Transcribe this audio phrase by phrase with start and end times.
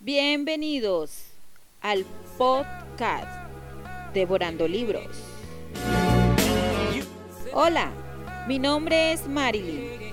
[0.00, 1.24] Bienvenidos
[1.80, 2.06] al
[2.38, 3.26] podcast
[4.14, 5.08] Devorando Libros.
[7.52, 7.90] Hola,
[8.46, 10.12] mi nombre es Marilyn.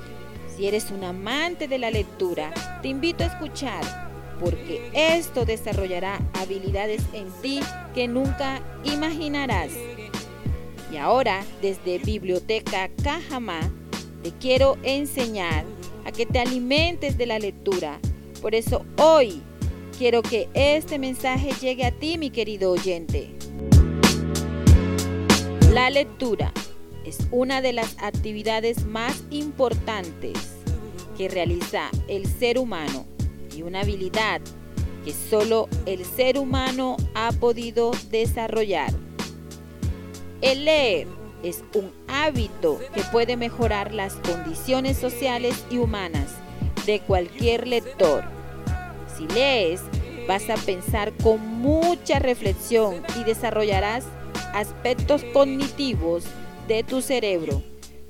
[0.49, 2.51] Si eres un amante de la lectura,
[2.81, 3.83] te invito a escuchar
[4.39, 7.59] porque esto desarrollará habilidades en ti
[7.93, 9.69] que nunca imaginarás.
[10.91, 13.59] Y ahora, desde Biblioteca Cajamá,
[14.23, 15.63] te quiero enseñar
[16.05, 17.99] a que te alimentes de la lectura.
[18.41, 19.43] Por eso hoy
[19.97, 23.33] Quiero que este mensaje llegue a ti, mi querido oyente.
[25.71, 26.51] La lectura
[27.05, 30.33] es una de las actividades más importantes
[31.17, 33.05] que realiza el ser humano
[33.55, 34.41] y una habilidad
[35.05, 38.91] que solo el ser humano ha podido desarrollar.
[40.41, 41.07] El leer
[41.41, 46.33] es un hábito que puede mejorar las condiciones sociales y humanas
[46.85, 48.34] de cualquier lector
[49.17, 49.81] si lees,
[50.27, 54.05] vas a pensar con mucha reflexión y desarrollarás
[54.53, 56.25] aspectos cognitivos
[56.67, 57.61] de tu cerebro.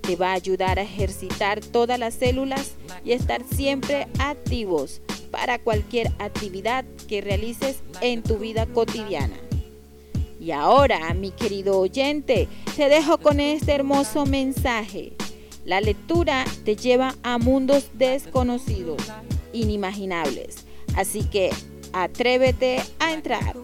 [0.02, 6.12] Te va a ayudar a ejercitar todas las células y estar siempre activos para cualquier
[6.20, 9.36] actividad que realices en tu vida cotidiana.
[10.40, 15.14] Y ahora, mi querido oyente, te dejo con este hermoso mensaje.
[15.66, 19.02] La lectura te lleva a mundos desconocidos,
[19.54, 21.52] inimaginables Así que
[21.94, 23.56] atrévete a entrar.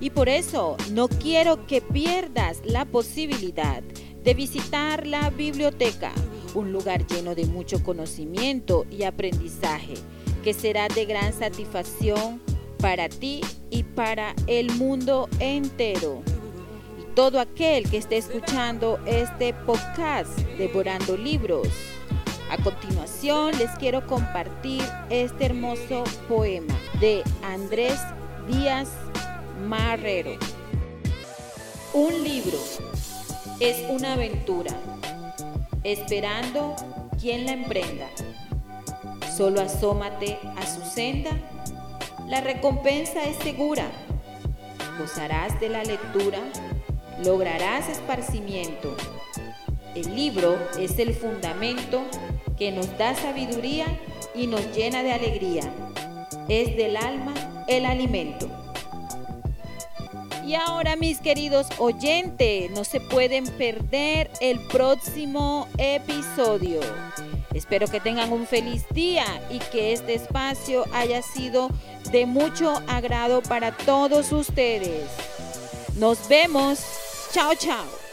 [0.00, 3.82] Y por eso no quiero que pierdas la posibilidad
[4.22, 6.12] de visitar la biblioteca,
[6.54, 9.94] un lugar lleno de mucho conocimiento y aprendizaje
[10.46, 12.40] que será de gran satisfacción
[12.78, 16.22] para ti y para el mundo entero.
[17.00, 21.68] Y todo aquel que esté escuchando este podcast, Devorando Libros,
[22.50, 27.98] a continuación les quiero compartir este hermoso poema de Andrés
[28.46, 28.88] Díaz
[29.66, 30.32] Marrero.
[31.92, 32.58] Un libro
[33.58, 34.72] es una aventura,
[35.82, 36.76] esperando
[37.20, 38.08] quien la emprenda.
[39.36, 41.30] Solo asómate a su senda,
[42.28, 43.90] la recompensa es segura.
[44.98, 46.38] Gozarás de la lectura,
[47.24, 48.96] lograrás esparcimiento.
[49.96, 52.04] El libro es el fundamento
[52.58, 53.86] que nos da sabiduría
[54.34, 55.62] y nos llena de alegría.
[56.50, 57.32] Es del alma
[57.66, 58.46] el alimento.
[60.46, 66.80] Y ahora mis queridos oyentes, no se pueden perder el próximo episodio.
[67.54, 71.70] Espero que tengan un feliz día y que este espacio haya sido
[72.12, 75.08] de mucho agrado para todos ustedes.
[75.96, 76.84] Nos vemos.
[77.32, 78.05] Chao, chao.